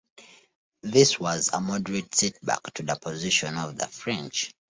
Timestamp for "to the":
2.73-2.95